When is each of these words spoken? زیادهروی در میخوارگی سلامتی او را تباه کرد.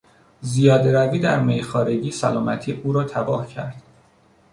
زیادهروی 0.41 1.19
در 1.19 1.39
میخوارگی 1.39 2.11
سلامتی 2.11 2.71
او 2.73 2.93
را 2.93 3.03
تباه 3.03 3.47
کرد. 3.47 3.83